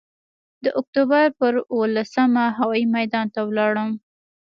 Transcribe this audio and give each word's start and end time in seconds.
د 0.63 0.65
اکتوبر 0.79 1.25
پر 1.39 1.53
اوولسمه 1.73 2.43
هوايي 2.57 2.85
میدان 2.95 3.25
ته 3.33 3.39
ولاړم. 3.49 3.91